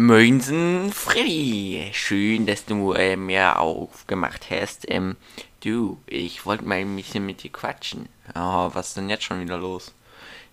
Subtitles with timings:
[0.00, 4.88] Moinsen Freddy, schön, dass du äh, mir aufgemacht hast.
[4.88, 5.16] Ähm,
[5.64, 8.08] du, ich wollte mal ein bisschen mit dir quatschen.
[8.32, 9.92] Oh, was ist denn jetzt schon wieder los?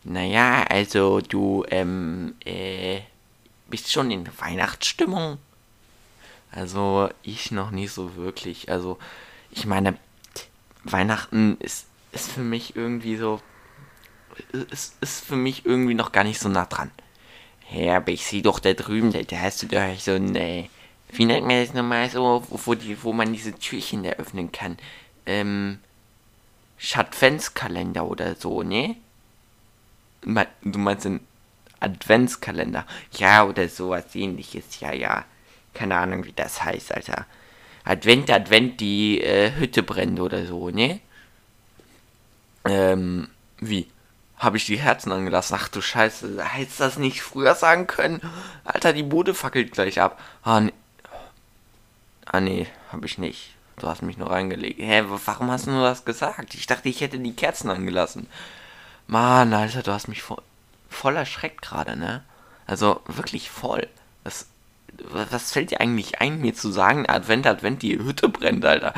[0.03, 3.01] Naja, also du, ähm, äh,
[3.69, 5.37] bist schon in Weihnachtsstimmung?
[6.49, 8.71] Also, ich noch nicht so wirklich.
[8.71, 8.97] Also,
[9.51, 9.95] ich meine,
[10.85, 13.39] Weihnachten ist, ist für mich irgendwie so,
[14.71, 16.89] ist, ist für mich irgendwie noch gar nicht so nah dran.
[17.71, 20.69] Ja, aber ich sehe doch da drüben, da, hast du doch so ein, äh,
[21.09, 24.51] wie nennt man das nochmal so, wo, wo, die, wo man diese Türchen da öffnen
[24.51, 24.77] kann.
[25.25, 25.79] Ähm,
[26.93, 28.95] Adventskalender oder so, ne?
[30.21, 31.21] Du meinst einen
[31.79, 32.85] Adventskalender?
[33.13, 35.25] Ja, oder sowas ähnliches, ja, ja.
[35.73, 37.25] Keine Ahnung, wie das heißt, Alter.
[37.83, 40.99] Advent, Advent, die äh, Hütte brennt oder so, ne?
[42.65, 43.87] Ähm, wie?
[44.37, 45.57] Habe ich die Herzen angelassen.
[45.59, 48.21] Ach du Scheiße, hättest das nicht früher sagen können?
[48.63, 50.19] Alter, die Bude fackelt gleich ab.
[50.43, 50.73] Ah, nee.
[52.25, 53.55] Ah, nee, habe ich nicht.
[53.77, 54.79] Du hast mich nur reingelegt.
[54.79, 56.53] Hä, warum hast du nur das gesagt?
[56.55, 58.27] Ich dachte, ich hätte die Kerzen angelassen.
[59.07, 60.41] Mann, Alter, du hast mich voll,
[60.89, 62.23] voll erschreckt gerade, ne?
[62.67, 63.87] Also, wirklich voll.
[64.23, 64.47] Das,
[65.11, 68.93] was fällt dir eigentlich ein, mir zu sagen, Advent, Advent, die Hütte brennt, Alter?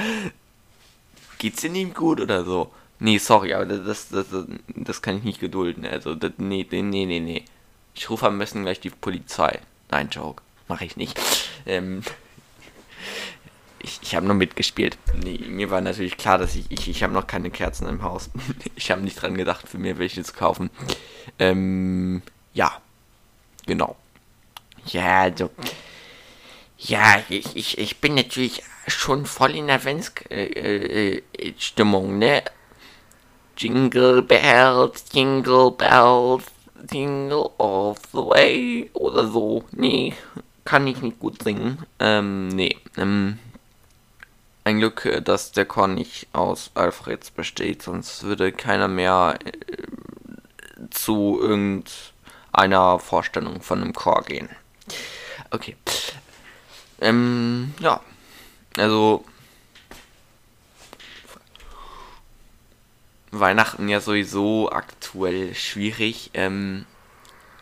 [1.38, 2.72] Geht's dir nicht gut oder so?
[3.00, 5.86] Nee, sorry, aber das, das, das, das kann ich nicht gedulden.
[5.86, 7.46] Also, das, nee, nee, nee, nee.
[7.94, 9.60] Ich rufe am besten gleich die Polizei.
[9.90, 10.42] Nein, Joke.
[10.68, 11.20] Mache ich nicht.
[11.66, 12.04] Ähm,
[13.80, 14.98] ich ich habe nur mitgespielt.
[15.24, 18.30] Nee, mir war natürlich klar, dass ich, ich, ich habe noch keine Kerzen im Haus.
[18.76, 20.70] ich habe nicht dran gedacht, für mir welche zu kaufen.
[21.40, 22.22] Ähm,
[22.54, 22.82] ja.
[23.66, 23.96] Genau.
[24.86, 25.50] Ja, also.
[26.78, 32.44] Ja, ich, ich, ich bin natürlich schon voll in der Adventsstimmung, äh, äh, ne?
[33.58, 36.44] Jingle Bells, Jingle Bells,
[36.92, 39.64] Jingle all the way oder so.
[39.72, 40.14] Nee,
[40.64, 41.80] kann ich nicht gut singen.
[42.00, 42.78] Ähm, nee.
[42.98, 43.40] Ähm,
[44.64, 50.90] ein Glück, äh, dass der Chor nicht aus Alfreds besteht, sonst würde keiner mehr äh,
[50.90, 54.50] zu irgendeiner Vorstellung von einem Chor gehen.
[55.52, 55.78] Okay.
[57.00, 58.02] Ähm, ja.
[58.78, 59.24] Also,
[63.40, 66.32] Weihnachten ja sowieso aktuell schwierig.
[66.34, 66.86] Ähm,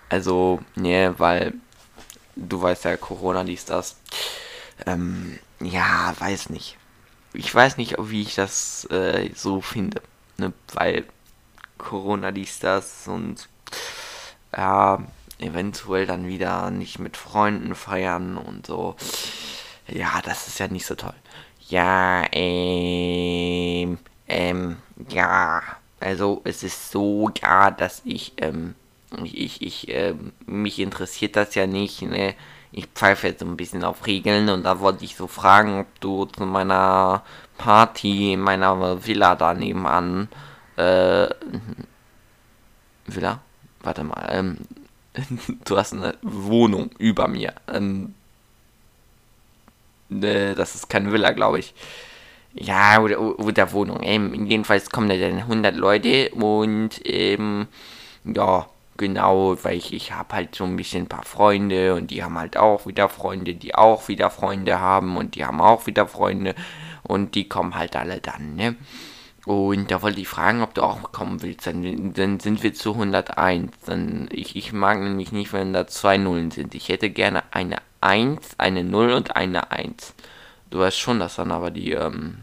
[0.10, 1.54] also, ne, weil
[2.36, 3.98] du weißt ja, Corona dies, das.
[4.86, 6.78] Ähm, ja, weiß nicht.
[7.34, 10.02] Ich weiß nicht, wie ich das äh, so finde.
[10.38, 10.54] Ne?
[10.74, 11.06] Weil
[11.78, 13.50] Corona dies, das und
[14.56, 15.04] ja,
[15.40, 18.96] eventuell dann wieder nicht mit Freunden feiern und so.
[19.88, 21.14] Ja, das ist ja nicht so toll.
[21.68, 23.98] Ja, ähm,
[24.28, 24.78] ähm,
[25.10, 25.62] ja,
[26.00, 28.76] also es ist so, ja, dass ich, ähm,
[29.24, 32.36] ich, ich, ich äh, mich interessiert das ja nicht, ne?
[32.72, 36.00] Ich pfeife jetzt so ein bisschen auf Regeln und da wollte ich so fragen, ob
[36.02, 37.24] du zu meiner
[37.58, 40.28] Party in meiner Villa da nebenan,
[40.78, 41.28] äh,
[43.08, 43.40] Villa?
[43.82, 44.58] Warte mal, ähm,
[45.66, 48.14] du hast eine Wohnung über mir, ähm,
[50.10, 51.74] äh, das ist keine Villa, glaube ich.
[52.58, 54.00] Ja, oder, oder Wohnung.
[54.02, 57.68] Ähm, jedenfalls kommen da dann 100 Leute und ähm,
[58.24, 62.24] ja, genau, weil ich, ich habe halt so ein bisschen ein paar Freunde und die
[62.24, 66.08] haben halt auch wieder Freunde, die auch wieder Freunde haben und die haben auch wieder
[66.08, 66.56] Freunde
[67.04, 68.76] und die kommen halt alle dann, ne?
[69.46, 71.68] Und da wollte ich fragen, ob du auch kommen willst.
[71.68, 73.72] Dann, dann sind wir zu 101.
[73.86, 76.74] Dann, ich, ich mag nämlich nicht, wenn da zwei Nullen sind.
[76.74, 80.16] Ich hätte gerne eine 1, eine 0 und eine 1.
[80.72, 82.40] Du weißt schon, dass dann aber die ähm,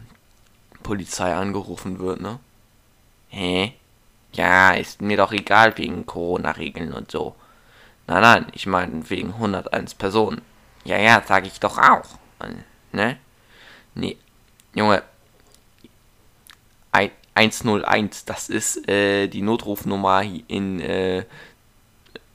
[0.83, 2.39] Polizei angerufen wird, ne?
[3.29, 3.73] Hä?
[4.33, 7.35] Ja, ist mir doch egal wegen Corona-Regeln und so.
[8.07, 10.41] Nein, nein, ich meine wegen 101 Personen.
[10.85, 12.17] Ja, ja, sag ich doch auch.
[12.91, 13.17] Ne?
[13.95, 14.17] Nee.
[14.73, 15.03] Junge.
[17.35, 21.25] 101, das ist äh, die Notrufnummer in, äh,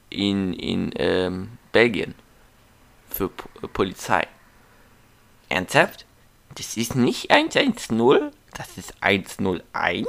[0.09, 2.15] in, in ähm, Belgien.
[3.09, 4.27] Für P Polizei.
[5.47, 6.05] Ernsthaft?
[6.55, 8.31] Das ist nicht 110?
[8.53, 10.07] Das ist 101?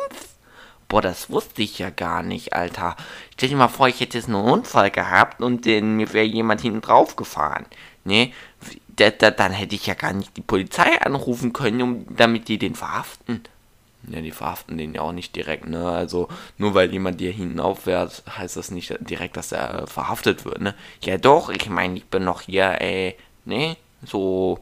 [0.88, 2.96] Boah, das wusste ich ja gar nicht, Alter.
[3.34, 6.60] Stell dir mal vor, ich hätte jetzt einen Unfall gehabt und den, mir wäre jemand
[6.62, 7.66] hinten drauf gefahren.
[8.04, 8.32] Ne?
[8.96, 12.58] Da, da, dann hätte ich ja gar nicht die Polizei anrufen können, um, damit die
[12.58, 13.42] den verhaften.
[14.08, 15.88] Ja, die verhaften den ja auch nicht direkt, ne?
[15.88, 20.44] Also, nur weil jemand dir hinten aufwehrt, heißt das nicht direkt, dass er äh, verhaftet
[20.44, 20.74] wird, ne?
[21.02, 23.14] Ja, doch, ich meine, ich bin noch hier, äh,
[23.44, 23.76] ne?
[24.04, 24.58] So,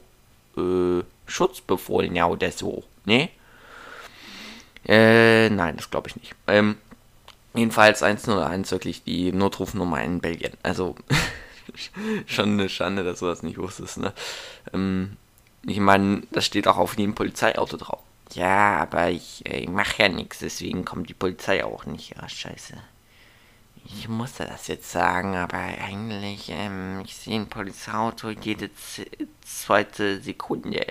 [0.56, 3.30] äh, Schutzbefohlen, ja, oder so, ne?
[4.88, 6.34] Äh, nein, das glaube ich nicht.
[6.46, 6.76] Ähm,
[7.54, 10.54] jedenfalls 101 wirklich die Notrufnummer in Belgien.
[10.62, 10.96] Also,
[12.26, 14.12] Schon eine Schande, dass du das nicht wusstest, ne?
[14.72, 15.16] Ähm,
[15.66, 18.00] ich meine, das steht auch auf jedem Polizeiauto drauf.
[18.34, 22.16] Ja, aber ich, äh, ich mache ja nichts, deswegen kommt die Polizei auch nicht.
[22.16, 22.74] Ja, scheiße.
[23.84, 28.70] Ich musste das jetzt sagen, aber eigentlich, ähm, ich sehe ein Polizeiauto jede
[29.42, 30.84] zweite Sekunde.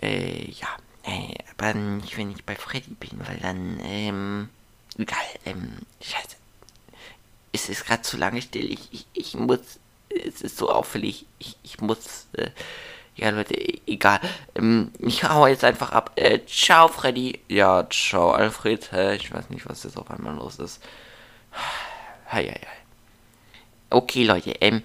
[0.00, 0.68] Äh, ja.
[1.06, 4.48] Äh, aber nicht, wenn ich bei Freddy bin, weil dann, ähm,
[4.98, 6.36] egal, ähm, scheiße.
[7.52, 8.72] Es ist gerade zu lange still.
[8.72, 9.60] Ich, ich, ich muss,
[10.08, 11.24] es ist so auffällig.
[11.38, 12.50] Ich, ich muss, äh,
[13.14, 14.20] ja, Leute, e-, egal.
[14.56, 16.10] Ähm, ich hau jetzt einfach ab.
[16.16, 17.40] Äh, ciao, Freddy.
[17.48, 18.90] Ja, ciao, Alfred.
[18.92, 19.14] Hä?
[19.14, 20.82] Ich weiß nicht, was jetzt auf einmal los ist.
[22.32, 22.76] Hei, hei, hei.
[23.90, 24.82] Okay, Leute, ähm,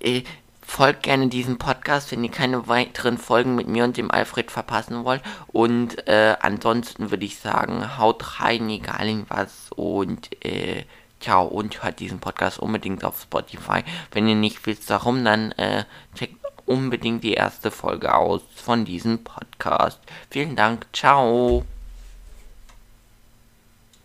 [0.00, 0.22] äh,
[0.66, 5.04] folgt gerne diesem Podcast, wenn ihr keine weiteren Folgen mit mir und dem Alfred verpassen
[5.04, 5.22] wollt.
[5.48, 9.70] Und äh, ansonsten würde ich sagen, haut rein, egal in was.
[9.76, 10.84] Und äh,
[11.20, 11.46] ciao.
[11.46, 13.84] Und hört diesen Podcast unbedingt auf Spotify.
[14.12, 15.84] Wenn ihr nicht wisst, warum, dann äh,
[16.14, 20.00] checkt unbedingt die erste Folge aus von diesem Podcast.
[20.30, 20.86] Vielen Dank.
[20.92, 21.64] Ciao.